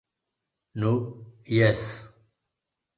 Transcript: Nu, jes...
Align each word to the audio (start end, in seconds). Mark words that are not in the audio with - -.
Nu, 0.81 0.95
jes... 1.59 1.87